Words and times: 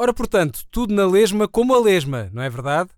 Ora, 0.00 0.14
portanto, 0.14 0.60
tudo 0.70 0.94
na 0.94 1.04
lesma 1.04 1.48
como 1.48 1.74
a 1.74 1.80
lesma, 1.80 2.30
não 2.32 2.40
é 2.40 2.48
verdade? 2.48 2.88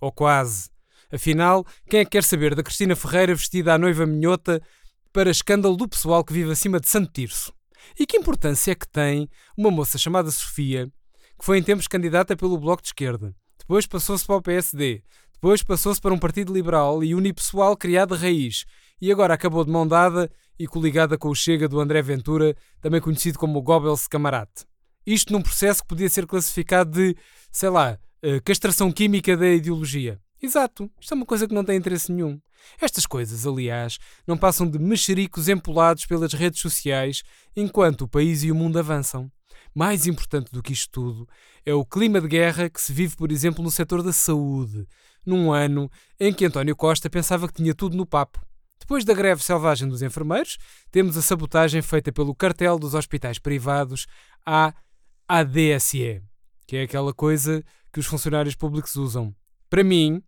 Ou 0.00 0.12
quase. 0.12 0.70
Afinal, 1.10 1.66
quem 1.90 1.98
é 1.98 2.04
que 2.04 2.12
quer 2.12 2.22
saber 2.22 2.54
da 2.54 2.62
Cristina 2.62 2.94
Ferreira 2.94 3.34
vestida 3.34 3.74
à 3.74 3.78
noiva 3.78 4.06
minhota 4.06 4.62
para 5.12 5.32
escândalo 5.32 5.76
do 5.76 5.88
pessoal 5.88 6.22
que 6.22 6.32
vive 6.32 6.52
acima 6.52 6.78
de 6.78 6.88
Santo 6.88 7.10
Tirso? 7.12 7.52
E 7.98 8.06
que 8.06 8.16
importância 8.16 8.70
é 8.70 8.74
que 8.76 8.86
tem 8.86 9.28
uma 9.56 9.68
moça 9.68 9.98
chamada 9.98 10.30
Sofia, 10.30 10.86
que 11.36 11.44
foi 11.44 11.58
em 11.58 11.62
tempos 11.62 11.88
candidata 11.88 12.36
pelo 12.36 12.56
Bloco 12.56 12.82
de 12.82 12.88
Esquerda, 12.90 13.34
depois 13.58 13.84
passou-se 13.84 14.24
para 14.24 14.36
o 14.36 14.42
PSD, 14.42 15.02
depois 15.32 15.60
passou-se 15.64 16.00
para 16.00 16.14
um 16.14 16.18
partido 16.18 16.54
liberal 16.54 17.02
e 17.02 17.16
unipessoal 17.16 17.76
criado 17.76 18.16
de 18.16 18.22
raiz, 18.22 18.64
e 19.00 19.10
agora 19.10 19.34
acabou 19.34 19.64
de 19.64 19.72
mão 19.72 19.88
dada 19.88 20.30
e 20.56 20.68
coligada 20.68 21.18
com 21.18 21.30
o 21.30 21.34
Chega 21.34 21.68
do 21.68 21.80
André 21.80 22.00
Ventura, 22.00 22.56
também 22.80 23.00
conhecido 23.00 23.40
como 23.40 23.60
Goebbels 23.60 24.06
Camarate. 24.06 24.64
Isto 25.06 25.32
num 25.32 25.42
processo 25.42 25.82
que 25.82 25.88
podia 25.88 26.08
ser 26.08 26.26
classificado 26.26 26.90
de, 26.90 27.16
sei 27.50 27.68
lá, 27.68 27.98
eh, 28.22 28.40
castração 28.40 28.90
química 28.90 29.36
da 29.36 29.48
ideologia. 29.48 30.20
Exato, 30.40 30.90
isto 31.00 31.12
é 31.12 31.16
uma 31.16 31.26
coisa 31.26 31.46
que 31.46 31.54
não 31.54 31.64
tem 31.64 31.76
interesse 31.76 32.12
nenhum. 32.12 32.40
Estas 32.80 33.06
coisas, 33.06 33.46
aliás, 33.46 33.98
não 34.26 34.36
passam 34.36 34.68
de 34.68 34.78
mexericos 34.78 35.48
empolados 35.48 36.06
pelas 36.06 36.32
redes 36.32 36.60
sociais 36.60 37.22
enquanto 37.56 38.02
o 38.02 38.08
país 38.08 38.42
e 38.42 38.50
o 38.50 38.54
mundo 38.54 38.78
avançam. 38.78 39.30
Mais 39.74 40.06
importante 40.06 40.52
do 40.52 40.62
que 40.62 40.72
isto 40.72 40.90
tudo 40.90 41.28
é 41.66 41.74
o 41.74 41.84
clima 41.84 42.20
de 42.20 42.28
guerra 42.28 42.70
que 42.70 42.80
se 42.80 42.92
vive, 42.92 43.16
por 43.16 43.32
exemplo, 43.32 43.62
no 43.62 43.70
setor 43.70 44.02
da 44.02 44.12
saúde, 44.12 44.86
num 45.24 45.52
ano 45.52 45.90
em 46.18 46.32
que 46.32 46.44
António 46.44 46.76
Costa 46.76 47.10
pensava 47.10 47.48
que 47.48 47.54
tinha 47.54 47.74
tudo 47.74 47.96
no 47.96 48.06
papo. 48.06 48.40
Depois 48.78 49.04
da 49.04 49.14
greve 49.14 49.42
selvagem 49.42 49.88
dos 49.88 50.02
enfermeiros, 50.02 50.58
temos 50.90 51.16
a 51.16 51.22
sabotagem 51.22 51.80
feita 51.80 52.12
pelo 52.12 52.34
cartel 52.34 52.78
dos 52.78 52.94
hospitais 52.94 53.38
privados 53.38 54.06
à 54.44 54.74
ADSE, 55.28 56.22
que 56.66 56.76
é 56.76 56.82
aquela 56.82 57.14
coisa 57.14 57.64
que 57.92 57.98
os 57.98 58.06
funcionários 58.06 58.54
públicos 58.54 58.96
usam. 58.96 59.34
Para 59.70 59.82
mim, 59.82 60.22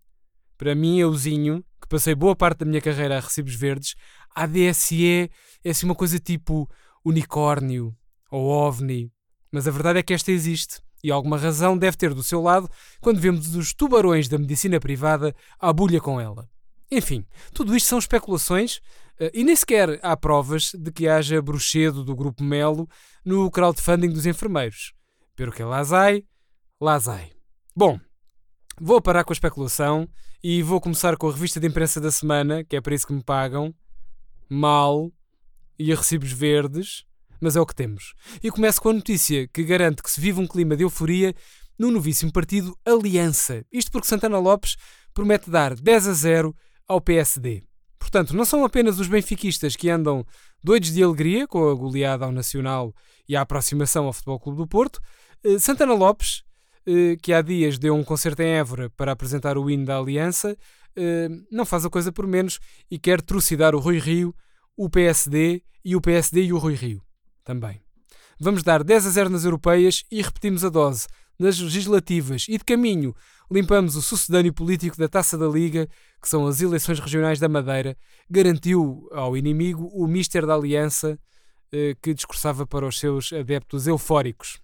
para 0.57 0.75
mim, 0.75 0.99
euzinho, 0.99 1.63
que 1.81 1.89
passei 1.89 2.15
boa 2.15 2.35
parte 2.35 2.61
da 2.61 2.67
minha 2.67 2.81
carreira 2.81 3.19
a 3.19 3.21
recibos 3.21 3.55
verdes, 3.55 3.95
ADSE 4.35 5.31
é 5.65 5.71
assim 5.71 5.87
uma 5.87 5.95
coisa 5.95 6.19
tipo 6.19 6.69
unicórnio 7.05 7.95
ou 8.31 8.47
ovni. 8.47 9.13
Mas 9.53 9.69
a 9.69 9.71
verdade 9.71 9.99
é 9.99 10.03
que 10.03 10.15
esta 10.15 10.33
existe 10.33 10.81
e 11.05 11.11
alguma 11.11 11.37
razão 11.37 11.77
deve 11.77 11.97
ter 11.97 12.15
do 12.15 12.23
seu 12.23 12.43
lado 12.43 12.69
quando 13.01 13.21
vemos 13.21 13.55
os 13.55 13.75
tubarões 13.75 14.29
da 14.29 14.39
medicina 14.39 14.81
privada 14.81 15.35
à 15.59 15.73
bulha 15.73 16.01
com 16.01 16.21
ela. 16.21 16.49
Enfim, 16.91 17.27
tudo 17.53 17.77
isto 17.77 17.89
são 17.89 17.99
especulações 17.99 18.81
e 19.33 19.45
nem 19.45 19.57
sequer 19.57 19.99
há 20.03 20.17
provas 20.17 20.73
de 20.75 20.93
que 20.93 21.09
haja 21.09 21.41
bruxedo 21.41 22.05
do 22.05 22.15
Grupo 22.15 22.45
Melo 22.45 22.89
no 23.25 23.51
crowdfunding 23.51 24.11
dos 24.11 24.27
enfermeiros. 24.27 24.93
Pero 25.35 25.53
que 25.53 25.63
lazai, 25.63 26.25
lazai. 26.81 27.33
Bom, 27.75 27.99
vou 28.81 29.01
parar 29.01 29.25
com 29.25 29.33
a 29.33 29.35
especulação 29.35 30.09
e 30.43 30.63
vou 30.63 30.81
começar 30.81 31.17
com 31.17 31.29
a 31.29 31.33
revista 31.33 31.59
de 31.59 31.67
imprensa 31.67 32.01
da 32.01 32.11
semana, 32.11 32.65
que 32.65 32.77
é 32.77 32.81
para 32.81 32.95
isso 32.95 33.07
que 33.07 33.13
me 33.13 33.23
pagam. 33.23 33.75
Mal 34.49 35.11
e 35.79 35.93
a 35.93 35.97
recibos 35.97 36.33
verdes, 36.33 37.05
mas 37.41 37.57
é 37.57 37.61
o 37.61 37.67
que 37.67 37.75
temos. 37.75 38.15
E 38.43 38.51
começo 38.51 38.81
com 38.81 38.91
a 38.91 38.95
notícia 38.95 39.49
que 39.49 39.65
garante 39.65 40.03
que 40.03 40.11
se 40.11 40.21
vive 40.21 40.41
um 40.41 40.47
clima 40.47 40.77
de 40.77 40.85
euforia 40.85 41.35
no 41.79 41.91
novíssimo 41.91 42.33
partido 42.33 42.77
Aliança. 42.85 43.65
Isto 43.73 43.91
porque 43.91 44.07
Santana 44.07 44.39
Lopes 44.39 44.77
promete 45.13 45.51
dar 45.51 45.75
10 45.75 46.09
a 46.09 46.13
0 46.13 46.57
ao 46.89 47.01
PSD. 47.01 47.63
Portanto, 48.17 48.35
não 48.35 48.47
são 48.47 48.65
apenas 48.65 48.99
os 48.99 49.09
benfiquistas 49.09 49.77
que 49.77 49.91
andam 49.91 50.25
doidos 50.65 50.91
de 50.91 51.03
alegria 51.03 51.47
com 51.47 51.69
a 51.69 51.75
goleada 51.75 52.25
ao 52.25 52.33
Nacional 52.33 52.95
e 53.29 53.37
a 53.37 53.43
aproximação 53.43 54.07
ao 54.07 54.13
Futebol 54.15 54.41
Clube 54.41 54.57
do 54.57 54.67
Porto. 54.67 55.03
Eh, 55.45 55.59
Santana 55.59 55.93
Lopes, 55.93 56.43
eh, 56.87 57.19
que 57.21 57.31
há 57.35 57.43
dias 57.43 57.79
deu 57.79 57.95
um 57.95 58.03
concerto 58.03 58.41
em 58.41 58.49
Évora 58.53 58.89
para 58.89 59.13
apresentar 59.13 59.59
o 59.59 59.69
hino 59.69 59.85
da 59.85 59.99
Aliança, 59.99 60.57
eh, 60.97 61.29
não 61.53 61.67
faz 61.67 61.85
a 61.85 61.91
coisa 61.91 62.11
por 62.11 62.27
menos 62.27 62.59
e 62.91 62.99
quer 62.99 63.21
trucidar 63.21 63.75
o 63.75 63.79
Rui 63.79 63.99
Rio, 63.99 64.35
o 64.75 64.89
PSD 64.89 65.63
e 65.85 65.95
o 65.95 66.01
PSD 66.01 66.45
e 66.45 66.53
o 66.55 66.59
Rui 66.59 66.73
Rio 66.73 67.03
também. 67.45 67.83
Vamos 68.41 68.63
dar 68.63 68.83
10 68.83 69.09
a 69.09 69.11
0 69.11 69.29
nas 69.29 69.45
europeias 69.45 70.05
e 70.11 70.23
repetimos 70.23 70.65
a 70.65 70.71
dose 70.71 71.07
nas 71.39 71.59
legislativas 71.59 72.47
e 72.49 72.59
de 72.59 72.65
caminho 72.65 73.15
limpamos 73.51 73.97
o 73.97 74.03
sucedâneo 74.03 74.53
político 74.53 74.97
da 74.97 75.09
Taça 75.09 75.39
da 75.39 75.47
Liga, 75.47 75.89
que 76.21 76.29
são 76.29 76.47
as 76.47 76.61
eleições 76.61 76.99
regionais 76.99 77.39
da 77.39 77.49
Madeira, 77.49 77.97
garantiu 78.29 79.09
ao 79.13 79.37
inimigo 79.37 79.89
o 79.93 80.07
Mister 80.07 80.45
da 80.45 80.55
Aliança, 80.55 81.19
eh, 81.73 81.95
que 82.03 82.15
discursava 82.15 82.67
para 82.67 82.87
os 82.87 82.99
seus 82.99 83.33
adeptos 83.33 83.87
eufóricos. 83.87 84.61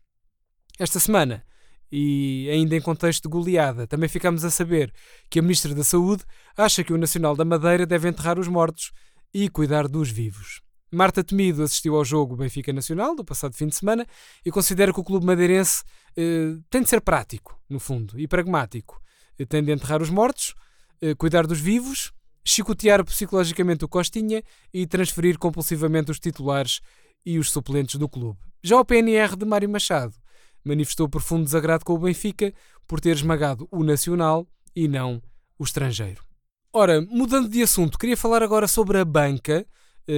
Esta 0.79 0.99
semana, 0.99 1.45
e 1.91 2.49
ainda 2.51 2.75
em 2.75 2.81
contexto 2.81 3.25
de 3.25 3.29
goleada, 3.29 3.87
também 3.87 4.09
ficamos 4.09 4.45
a 4.45 4.51
saber 4.51 4.93
que 5.31 5.39
a 5.39 5.43
Ministra 5.43 5.75
da 5.75 5.85
Saúde 5.85 6.25
acha 6.57 6.83
que 6.83 6.93
o 6.93 6.99
Nacional 6.99 7.37
da 7.37 7.45
Madeira 7.45 7.87
deve 7.87 8.09
enterrar 8.09 8.39
os 8.39 8.49
mortos 8.49 8.93
e 9.33 9.49
cuidar 9.49 9.87
dos 9.87 10.11
vivos. 10.11 10.63
Marta 10.93 11.25
Temido 11.25 11.63
assistiu 11.63 11.97
ao 11.97 12.05
jogo 12.05 12.37
Benfica 12.37 12.71
Nacional 12.71 13.17
do 13.17 13.25
passado 13.25 13.55
fim 13.55 13.67
de 13.67 13.75
semana 13.75 14.07
e 14.45 14.51
considera 14.51 14.93
que 14.93 15.01
o 15.01 15.05
clube 15.05 15.25
madeirense 15.25 15.83
eh, 16.15 16.59
tem 16.69 16.83
de 16.83 16.91
ser 16.91 17.01
prático, 17.01 17.59
no 17.67 17.81
fundo, 17.81 18.21
e 18.21 18.29
pragmático. 18.29 19.01
Eh, 19.39 19.47
tem 19.47 19.65
de 19.65 19.73
enterrar 19.73 20.03
os 20.03 20.11
mortos, 20.11 20.55
eh, 21.01 21.15
cuidar 21.15 21.47
dos 21.47 21.59
vivos, 21.59 22.13
chicotear 22.45 23.03
psicologicamente 23.07 23.87
o 23.87 23.89
Costinha 23.89 24.43
e 24.73 24.87
transferir 24.87 25.39
compulsivamente 25.39 26.11
os 26.11 26.21
titulares 26.21 26.83
e 27.25 27.39
os 27.39 27.51
suplentes 27.51 27.97
do 27.97 28.07
clube. 28.07 28.39
Já 28.63 28.79
o 28.79 28.85
PNR 28.85 29.35
de 29.35 29.47
Mário 29.47 29.71
Machado 29.71 30.15
manifestou 30.63 31.09
profundo 31.09 31.45
desagrado 31.45 31.87
com 31.87 31.95
o 31.95 31.99
Benfica 31.99 32.53
por 32.87 33.01
ter 33.01 33.17
esmagado 33.17 33.67
o 33.71 33.83
nacional 33.83 34.47
e 34.77 34.87
não 34.87 35.23
o 35.59 35.65
estrangeiro. 35.65 36.23
Ora, 36.71 37.01
mudando 37.01 37.49
de 37.49 37.63
assunto, 37.63 37.99
queria 37.99 38.17
falar 38.17 38.43
agora 38.43 38.69
sobre 38.69 38.99
a 38.99 39.05
banca 39.07 39.67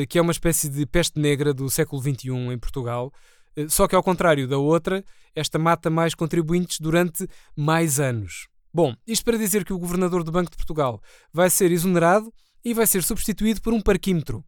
que 0.08 0.18
é 0.18 0.22
uma 0.22 0.32
espécie 0.32 0.68
de 0.68 0.86
peste 0.86 1.18
negra 1.20 1.52
do 1.52 1.68
século 1.68 2.02
XXI 2.02 2.30
em 2.52 2.58
Portugal, 2.58 3.12
eh, 3.56 3.68
só 3.68 3.86
que 3.86 3.94
ao 3.94 4.02
contrário 4.02 4.46
da 4.48 4.58
outra, 4.58 5.04
esta 5.34 5.58
mata 5.58 5.90
mais 5.90 6.14
contribuintes 6.14 6.78
durante 6.80 7.26
mais 7.56 8.00
anos. 8.00 8.48
Bom, 8.72 8.94
isto 9.06 9.24
para 9.24 9.38
dizer 9.38 9.64
que 9.64 9.72
o 9.72 9.78
governador 9.78 10.24
do 10.24 10.32
Banco 10.32 10.50
de 10.50 10.56
Portugal 10.56 11.00
vai 11.32 11.48
ser 11.48 11.70
exonerado 11.70 12.32
e 12.64 12.74
vai 12.74 12.86
ser 12.86 13.02
substituído 13.02 13.60
por 13.60 13.72
um 13.72 13.80
parquímetro. 13.80 14.44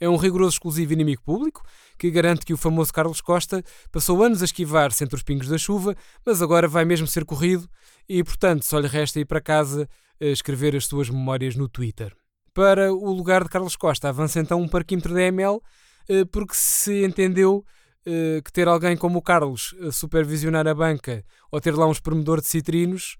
É 0.00 0.08
um 0.08 0.16
rigoroso 0.16 0.54
exclusivo 0.54 0.92
inimigo 0.92 1.22
público 1.22 1.62
que 1.98 2.10
garante 2.10 2.46
que 2.46 2.52
o 2.52 2.56
famoso 2.56 2.92
Carlos 2.92 3.20
Costa 3.20 3.62
passou 3.90 4.22
anos 4.22 4.42
a 4.42 4.44
esquivar-se 4.44 5.02
entre 5.02 5.16
os 5.16 5.22
pingos 5.22 5.48
da 5.48 5.58
chuva, 5.58 5.96
mas 6.24 6.40
agora 6.40 6.68
vai 6.68 6.84
mesmo 6.84 7.06
ser 7.06 7.24
corrido 7.24 7.68
e, 8.08 8.22
portanto, 8.22 8.64
só 8.64 8.78
lhe 8.78 8.86
resta 8.86 9.18
ir 9.18 9.24
para 9.24 9.40
casa 9.40 9.88
a 10.20 10.26
escrever 10.26 10.76
as 10.76 10.86
suas 10.86 11.10
memórias 11.10 11.56
no 11.56 11.68
Twitter 11.68 12.16
para 12.52 12.92
o 12.92 13.12
lugar 13.12 13.44
de 13.44 13.50
Carlos 13.50 13.76
Costa. 13.76 14.08
Avança 14.08 14.40
então 14.40 14.60
um 14.60 14.68
parquímetro 14.68 15.14
da 15.14 15.22
ML, 15.22 15.60
eh, 16.08 16.24
porque 16.24 16.54
se 16.54 17.04
entendeu 17.04 17.64
eh, 18.04 18.40
que 18.44 18.52
ter 18.52 18.66
alguém 18.68 18.96
como 18.96 19.18
o 19.18 19.22
Carlos 19.22 19.74
a 19.86 19.92
supervisionar 19.92 20.66
a 20.66 20.74
banca 20.74 21.24
ou 21.50 21.60
ter 21.60 21.74
lá 21.74 21.86
um 21.86 21.92
espremedor 21.92 22.40
de 22.40 22.48
citrinos 22.48 23.16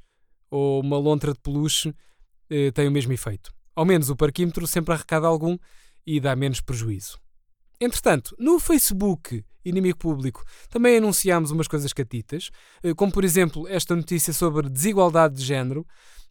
ou 0.51 0.81
uma 0.81 0.99
lontra 0.99 1.33
de 1.33 1.41
peluche 1.41 1.95
eh, 2.51 2.71
tem 2.73 2.89
o 2.89 2.91
mesmo 2.91 3.13
efeito. 3.13 3.53
Ao 3.75 3.85
menos 3.85 4.11
o 4.11 4.17
parquímetro 4.17 4.67
sempre 4.67 4.95
arrecada 4.95 5.27
algum 5.27 5.57
e 6.07 6.19
dá 6.19 6.35
menos 6.35 6.61
prejuízo. 6.61 7.19
Entretanto, 7.81 8.35
no 8.39 8.59
Facebook 8.59 9.45
Inimigo 9.65 9.99
Público 9.99 10.43
também 10.69 10.97
anunciámos 10.97 11.51
umas 11.51 11.69
coisas 11.69 11.93
catitas, 11.93 12.51
como 12.97 13.13
por 13.13 13.23
exemplo 13.23 13.69
esta 13.69 13.95
notícia 13.95 14.33
sobre 14.33 14.69
desigualdade 14.69 15.37
de 15.37 15.45
género, 15.45 15.87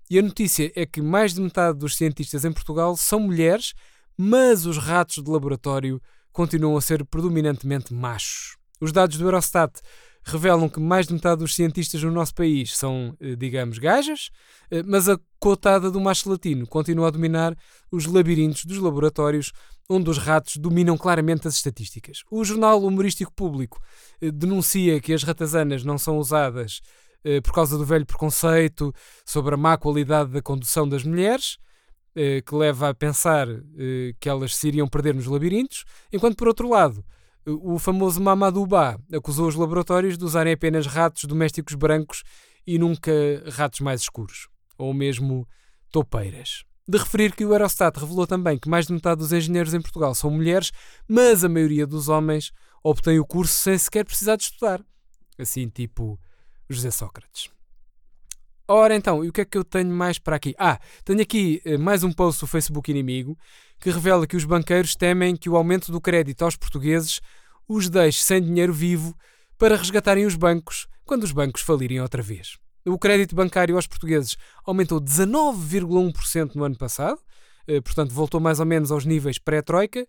e 0.09 0.17
a 0.17 0.21
notícia 0.21 0.71
é 0.75 0.85
que 0.85 1.01
mais 1.01 1.33
de 1.33 1.41
metade 1.41 1.77
dos 1.77 1.95
cientistas 1.95 2.45
em 2.45 2.51
Portugal 2.51 2.95
são 2.95 3.19
mulheres, 3.19 3.73
mas 4.17 4.65
os 4.65 4.77
ratos 4.77 5.23
de 5.23 5.29
laboratório 5.29 6.01
continuam 6.31 6.77
a 6.77 6.81
ser 6.81 7.03
predominantemente 7.05 7.93
machos. 7.93 8.57
Os 8.79 8.91
dados 8.91 9.17
do 9.17 9.25
Eurostat 9.25 9.81
revelam 10.23 10.69
que 10.69 10.79
mais 10.79 11.07
de 11.07 11.13
metade 11.13 11.39
dos 11.39 11.55
cientistas 11.55 12.03
no 12.03 12.11
nosso 12.11 12.35
país 12.35 12.77
são, 12.77 13.15
eh, 13.19 13.35
digamos, 13.35 13.79
gajas, 13.79 14.29
eh, 14.69 14.83
mas 14.83 15.07
a 15.07 15.17
cotada 15.39 15.89
do 15.89 16.01
macho 16.01 16.29
latino 16.29 16.67
continua 16.67 17.07
a 17.07 17.11
dominar 17.11 17.55
os 17.91 18.05
labirintos 18.05 18.65
dos 18.65 18.77
laboratórios, 18.77 19.51
onde 19.89 20.09
os 20.09 20.17
ratos 20.17 20.57
dominam 20.57 20.97
claramente 20.97 21.47
as 21.47 21.55
estatísticas. 21.55 22.23
O 22.29 22.43
jornal 22.43 22.83
humorístico 22.83 23.31
público 23.33 23.81
eh, 24.21 24.29
denuncia 24.29 24.99
que 24.99 25.13
as 25.13 25.23
ratazanas 25.23 25.83
não 25.83 25.97
são 25.97 26.17
usadas 26.17 26.81
por 27.43 27.53
causa 27.53 27.77
do 27.77 27.85
velho 27.85 28.05
preconceito 28.05 28.93
sobre 29.25 29.53
a 29.53 29.57
má 29.57 29.77
qualidade 29.77 30.31
da 30.31 30.41
condução 30.41 30.87
das 30.87 31.03
mulheres, 31.03 31.57
eh, 32.15 32.41
que 32.41 32.55
leva 32.55 32.89
a 32.89 32.93
pensar 32.93 33.47
eh, 33.49 34.13
que 34.19 34.27
elas 34.27 34.55
se 34.55 34.67
iriam 34.67 34.87
perder 34.87 35.13
nos 35.13 35.27
labirintos, 35.27 35.85
enquanto 36.11 36.35
por 36.35 36.47
outro 36.47 36.67
lado, 36.67 37.05
o 37.45 37.79
famoso 37.79 38.19
Mamadou 38.21 38.65
Ba 38.65 38.99
acusou 39.13 39.47
os 39.47 39.55
laboratórios 39.55 40.17
de 40.17 40.25
usarem 40.25 40.53
apenas 40.53 40.85
ratos 40.85 41.23
domésticos 41.25 41.75
brancos 41.75 42.23
e 42.65 42.77
nunca 42.77 43.11
ratos 43.51 43.79
mais 43.79 44.01
escuros, 44.01 44.49
ou 44.77 44.93
mesmo 44.93 45.47
topeiras. 45.91 46.65
De 46.87 46.97
referir 46.97 47.35
que 47.35 47.45
o 47.45 47.53
Eurostat 47.53 47.97
revelou 47.99 48.25
também 48.25 48.57
que 48.57 48.67
mais 48.67 48.87
de 48.87 48.93
metade 48.93 49.19
dos 49.19 49.31
engenheiros 49.31 49.73
em 49.73 49.81
Portugal 49.81 50.15
são 50.15 50.31
mulheres, 50.31 50.71
mas 51.07 51.43
a 51.43 51.49
maioria 51.49 51.85
dos 51.85 52.09
homens 52.09 52.51
obtém 52.83 53.19
o 53.19 53.25
curso 53.25 53.53
sem 53.53 53.77
sequer 53.77 54.03
precisar 54.03 54.37
de 54.37 54.43
estudar. 54.43 54.83
Assim, 55.37 55.69
tipo, 55.69 56.19
José 56.69 56.91
Sócrates. 56.91 57.49
Ora 58.69 58.93
então, 58.93 59.23
e 59.23 59.29
o 59.29 59.31
que 59.31 59.41
é 59.41 59.45
que 59.45 59.57
eu 59.57 59.63
tenho 59.63 59.89
mais 59.89 60.19
para 60.19 60.35
aqui? 60.35 60.53
Ah, 60.59 60.77
tenho 61.05 61.21
aqui 61.21 61.61
eh, 61.63 61.77
mais 61.77 62.03
um 62.03 62.11
post 62.11 62.41
do 62.41 62.47
Facebook 62.47 62.91
Inimigo 62.91 63.37
que 63.79 63.89
revela 63.89 64.27
que 64.27 64.35
os 64.35 64.43
banqueiros 64.43 64.93
temem 64.93 65.37
que 65.37 65.49
o 65.49 65.55
aumento 65.55 65.89
do 65.89 66.01
crédito 66.01 66.41
aos 66.41 66.57
portugueses 66.57 67.21
os 67.65 67.89
deixe 67.89 68.21
sem 68.21 68.41
dinheiro 68.41 68.73
vivo 68.73 69.15
para 69.57 69.77
resgatarem 69.77 70.25
os 70.25 70.35
bancos 70.35 70.85
quando 71.05 71.23
os 71.23 71.31
bancos 71.31 71.61
falirem 71.61 72.01
outra 72.01 72.21
vez. 72.21 72.57
O 72.85 72.99
crédito 72.99 73.35
bancário 73.35 73.77
aos 73.77 73.87
portugueses 73.87 74.35
aumentou 74.65 74.99
19,1% 74.99 76.55
no 76.55 76.65
ano 76.65 76.77
passado, 76.77 77.21
eh, 77.69 77.79
portanto 77.79 78.13
voltou 78.13 78.41
mais 78.41 78.59
ou 78.59 78.65
menos 78.65 78.91
aos 78.91 79.05
níveis 79.05 79.39
pré-troika. 79.39 80.05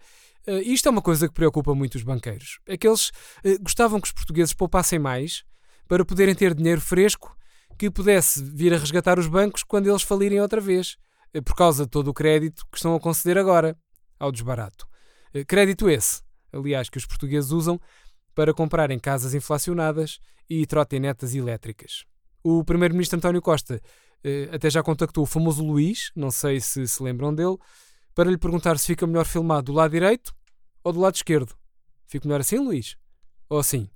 Eh, 0.49 0.63
isto 0.63 0.89
é 0.89 0.91
uma 0.91 1.03
coisa 1.03 1.29
que 1.29 1.35
preocupa 1.35 1.77
muito 1.77 1.95
os 1.95 2.03
banqueiros. 2.03 2.59
É 2.67 2.77
que 2.77 2.89
eles 2.89 3.13
gostavam 3.61 4.01
que 4.01 4.09
os 4.09 4.13
portugueses 4.13 4.53
poupassem 4.53 4.99
mais 4.99 5.45
para 5.89 6.05
poderem 6.05 6.35
ter 6.35 6.55
dinheiro 6.55 6.81
fresco 6.81 7.37
que 7.79 7.91
pudesse 7.91 8.43
vir 8.45 8.75
a 8.75 8.79
resgatar 8.79 9.19
os 9.19 9.27
bancos 9.27 9.63
quando 9.63 9.89
eles 9.89 10.03
falirem 10.03 10.41
outra 10.41 10.61
vez, 10.61 10.97
eh, 11.33 11.41
por 11.41 11.57
causa 11.57 11.85
de 11.85 11.91
todo 11.91 12.09
o 12.09 12.15
crédito 12.15 12.67
que 12.71 12.77
estão 12.77 12.95
a 12.95 13.01
conceder 13.01 13.39
agora 13.39 13.77
ao 14.19 14.31
desbarato. 14.31 14.87
Eh, 15.33 15.45
crédito 15.45 15.89
esse, 15.89 16.23
aliás, 16.53 16.91
que 16.91 16.99
os 16.99 17.07
portugueses 17.07 17.51
usam 17.51 17.81
para 18.35 18.53
comprarem 18.53 18.99
casas 18.99 19.35
inflacionadas 19.35 20.19
e 20.49 20.67
trotinetas 20.67 21.35
elétricas. 21.35 22.05
O 22.43 22.65
primeiro-ministro 22.65 23.17
António 23.17 23.41
Costa 23.41 23.81
eh, 24.25 24.49
até 24.53 24.69
já 24.69 24.83
contactou 24.83 25.23
o 25.23 25.27
famoso 25.27 25.65
Luís, 25.65 26.11
não 26.15 26.31
sei 26.31 26.61
se 26.61 26.87
se 26.87 27.03
lembram 27.03 27.35
dele, 27.35 27.57
para 28.15 28.31
lhe 28.31 28.39
perguntar 28.39 28.79
se 28.79 28.87
fica 28.87 29.07
melhor 29.07 29.25
filmado 29.25 29.73
do 29.73 29.73
lado 29.73 29.93
direito 29.93 30.35
ou 30.83 30.93
do 30.93 31.01
lado 31.01 31.15
esquerdo. 31.15 31.55
Fica 32.07 32.27
melhor 32.27 32.41
assim, 32.41 32.59
Luís? 32.59 32.97
Ou 33.49 33.59
assim? 33.59 33.89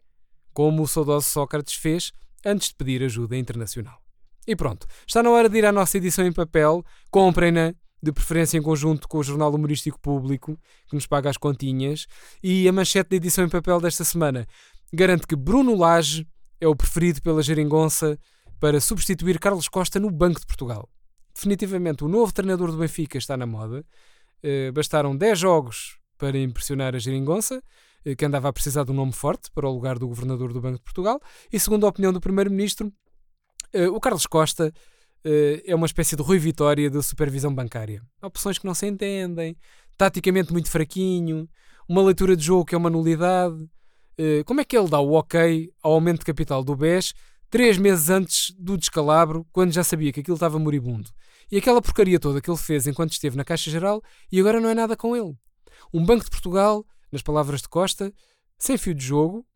Como 0.53 0.83
o 0.83 0.89
saudoso 0.89 1.29
Sócrates 1.29 1.75
fez 1.75 2.13
antes 2.45 2.69
de 2.69 2.75
pedir 2.75 3.03
ajuda 3.03 3.37
internacional. 3.37 3.99
E 4.47 4.57
pronto, 4.57 4.87
está 5.07 5.23
na 5.23 5.31
hora 5.31 5.49
de 5.49 5.59
ir 5.59 5.65
à 5.65 5.73
nossa 5.73 5.97
edição 5.97 6.27
em 6.27 6.33
papel, 6.33 6.85
comprem-na, 7.11 7.75
de 8.03 8.13
preferência 8.13 8.59
em 8.59 8.63
conjunto 8.63 9.07
com 9.07 9.19
o 9.19 9.23
Jornal 9.23 9.55
Humorístico 9.55 10.01
Público, 10.01 10.59
que 10.89 10.95
nos 10.97 11.07
paga 11.07 11.31
as 11.31 11.37
continhas, 11.37 12.07
e 12.43 12.67
a 12.67 12.73
manchete 12.73 13.11
da 13.11 13.17
edição 13.17 13.45
em 13.45 13.49
papel 13.49 13.81
desta 13.81 14.03
semana 14.05 14.47
garante 14.93 15.27
que 15.27 15.37
Bruno 15.37 15.77
Lage 15.77 16.27
é 16.61 16.67
o 16.67 16.77
preferido 16.77 17.23
pela 17.23 17.43
geringonça 17.43 18.19
para 18.61 18.81
substituir 18.81 19.39
Carlos 19.39 19.69
Costa 19.69 19.99
no 19.99 20.11
Banco 20.11 20.41
de 20.41 20.47
Portugal. 20.47 20.89
Definitivamente, 21.35 22.05
o 22.05 22.09
novo 22.09 22.33
treinador 22.33 22.71
do 22.71 22.77
Benfica 22.77 23.17
está 23.17 23.37
na 23.37 23.47
moda. 23.47 23.85
Uh, 24.45 24.73
bastaram 24.73 25.17
10 25.17 25.39
jogos 25.39 25.99
para 26.19 26.39
impressionar 26.39 26.95
a 26.95 26.99
geringonça 26.99 27.57
eh, 27.57 27.63
que 28.17 28.25
andava 28.25 28.49
a 28.49 28.53
precisar 28.53 28.85
de 28.85 28.91
um 28.91 28.95
nome 28.95 29.13
forte 29.13 29.51
para 29.55 29.69
o 29.69 29.73
lugar 29.73 29.99
do 29.99 30.09
governador 30.09 30.53
do 30.53 30.61
Banco 30.61 30.79
de 30.79 30.85
Portugal, 30.85 31.21
e 31.53 31.59
segundo 31.59 31.87
a 31.87 31.89
opinião 31.89 32.13
do 32.13 32.21
primeiro-ministro, 32.21 32.93
eh, 33.73 33.89
o 33.89 34.01
Carlos 34.01 34.27
Costa 34.27 34.73
eh, 35.25 35.63
é 35.67 35.75
uma 35.75 35.87
espécie 35.87 36.17
de 36.17 36.23
Rui 36.23 36.39
Vitória 36.39 36.91
da 36.91 37.03
supervisão 37.03 37.55
bancária. 37.55 38.03
Opções 38.21 38.59
que 38.59 38.67
não 38.67 38.75
se 38.75 38.87
entendem, 38.87 39.57
taticamente 39.97 40.53
muito 40.53 40.71
fraquinho, 40.71 41.49
uma 41.89 42.03
leitura 42.03 42.37
de 42.37 42.45
jogo 42.45 42.65
que 42.65 42.75
é 42.75 42.79
uma 42.79 42.91
nulidade. 42.91 43.57
Como 44.47 44.61
é 44.61 44.65
que 44.65 44.77
ele 44.77 44.89
dá 44.89 45.01
o 45.01 45.15
ok 45.15 45.69
ao 45.83 45.95
aumento 45.95 46.21
de 46.21 46.27
capital 46.27 46.63
do 46.63 46.77
BES 46.77 47.13
três 47.51 47.77
meses 47.77 48.09
antes 48.09 48.55
do 48.57 48.79
descalabro, 48.79 49.45
quando 49.51 49.73
já 49.73 49.83
sabia 49.83 50.13
que 50.13 50.21
aquilo 50.21 50.37
estava 50.37 50.61
moribundo? 50.61 51.11
E 51.51 51.59
aquela 51.59 51.83
porcaria 51.83 52.21
toda 52.21 52.41
que 52.41 52.49
ele 52.49 52.57
fez 52.57 52.87
enquanto 52.87 53.13
esteve 53.13 53.37
na 53.37 53.45
Caixa 53.45 53.71
Geral 53.71 54.01
e 54.31 54.39
agora 54.39 54.61
não 54.61 54.69
é 54.69 54.75
nada 54.75 54.97
com 54.97 55.17
ele. 55.17 55.37
Um 55.93 56.05
Banco 56.05 56.25
de 56.25 56.31
Portugal 56.31 56.87
nas 57.13 57.23
palavras 57.23 57.61
de 57.63 57.69
Costa, 57.69 58.13
sem 58.59 58.79
fio 58.79 58.95
de 58.95 59.05
jogo, 59.05 59.47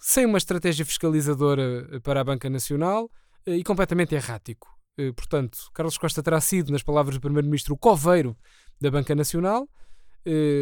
sem 0.00 0.26
uma 0.26 0.38
estratégia 0.38 0.84
fiscalizadora 0.84 1.88
eh, 1.92 2.00
para 2.00 2.20
a 2.20 2.24
Banca 2.24 2.50
Nacional 2.50 3.10
eh, 3.46 3.56
e 3.56 3.64
completamente 3.64 4.14
errático. 4.14 4.68
Eh, 4.98 5.12
portanto, 5.12 5.58
Carlos 5.72 5.96
Costa 5.96 6.22
terá 6.22 6.40
sido, 6.40 6.72
nas 6.72 6.82
palavras 6.82 7.16
do 7.16 7.20
Primeiro-Ministro, 7.20 7.74
o 7.74 7.78
coveiro 7.78 8.36
da 8.80 8.90
Banca 8.90 9.14
Nacional, 9.14 9.68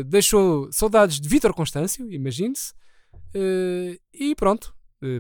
deixou 0.07 0.69
saudades 0.73 1.21
de 1.21 1.29
Vítor 1.29 1.55
Constâncio, 1.55 2.11
imagine-se, 2.13 2.75
e 4.13 4.35
pronto. 4.35 4.75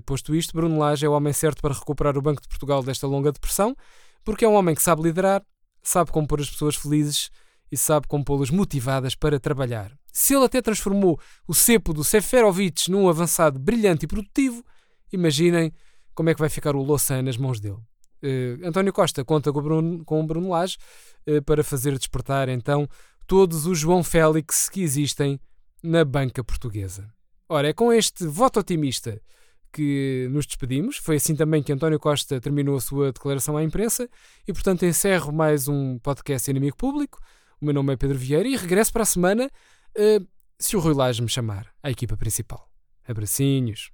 Posto 0.04 0.34
isto, 0.34 0.52
Bruno 0.52 0.78
Lage 0.78 1.06
é 1.06 1.08
o 1.08 1.12
homem 1.12 1.32
certo 1.32 1.62
para 1.62 1.72
recuperar 1.72 2.18
o 2.18 2.22
Banco 2.22 2.42
de 2.42 2.48
Portugal 2.48 2.82
desta 2.82 3.06
longa 3.06 3.30
depressão, 3.30 3.76
porque 4.24 4.44
é 4.44 4.48
um 4.48 4.54
homem 4.54 4.74
que 4.74 4.82
sabe 4.82 5.02
liderar, 5.02 5.44
sabe 5.80 6.10
como 6.10 6.26
pôr 6.26 6.40
as 6.40 6.50
pessoas 6.50 6.74
felizes 6.74 7.30
e 7.70 7.76
sabe 7.76 8.08
como 8.08 8.24
pô-las 8.24 8.50
motivadas 8.50 9.14
para 9.14 9.38
trabalhar. 9.38 9.96
Se 10.12 10.34
ele 10.34 10.44
até 10.44 10.60
transformou 10.60 11.18
o 11.48 11.54
cepo 11.54 11.94
do 11.94 12.04
Seferovic 12.04 12.90
num 12.90 13.08
avançado 13.08 13.58
brilhante 13.58 14.04
e 14.04 14.08
produtivo, 14.08 14.62
imaginem 15.10 15.72
como 16.14 16.28
é 16.28 16.34
que 16.34 16.40
vai 16.40 16.50
ficar 16.50 16.76
o 16.76 16.82
Louçã 16.82 17.22
nas 17.22 17.38
mãos 17.38 17.58
dele. 17.58 17.78
Uh, 18.22 18.64
António 18.64 18.92
Costa 18.92 19.24
conta 19.24 19.52
com 19.52 19.58
o 19.58 19.62
Bruno, 19.62 20.04
com 20.04 20.20
o 20.20 20.26
Bruno 20.26 20.50
Lage 20.50 20.76
uh, 21.26 21.42
para 21.42 21.64
fazer 21.64 21.96
despertar 21.98 22.48
então 22.48 22.86
todos 23.26 23.66
os 23.66 23.78
João 23.78 24.04
Félix 24.04 24.68
que 24.68 24.82
existem 24.82 25.40
na 25.82 26.04
banca 26.04 26.44
portuguesa. 26.44 27.12
Ora, 27.48 27.68
é 27.68 27.72
com 27.72 27.92
este 27.92 28.24
voto 28.26 28.60
otimista 28.60 29.20
que 29.72 30.28
nos 30.30 30.46
despedimos. 30.46 30.98
Foi 30.98 31.16
assim 31.16 31.34
também 31.34 31.62
que 31.62 31.72
António 31.72 31.98
Costa 31.98 32.40
terminou 32.40 32.76
a 32.76 32.80
sua 32.80 33.12
declaração 33.12 33.56
à 33.56 33.64
imprensa 33.64 34.08
e, 34.46 34.52
portanto, 34.52 34.84
encerro 34.84 35.32
mais 35.32 35.66
um 35.66 35.98
podcast 35.98 36.50
Inimigo 36.50 36.76
Público. 36.76 37.18
O 37.60 37.64
meu 37.64 37.74
nome 37.74 37.94
é 37.94 37.96
Pedro 37.96 38.18
Vieira 38.18 38.48
e 38.48 38.56
regresso 38.56 38.92
para 38.92 39.02
a 39.02 39.06
semana 39.06 39.50
uh, 39.98 40.26
se 40.58 40.76
o 40.76 40.80
Rui 40.80 40.94
Lage 40.94 41.22
me 41.22 41.28
chamar 41.28 41.72
à 41.82 41.90
equipa 41.90 42.16
principal. 42.16 42.68
Abracinhos. 43.06 43.90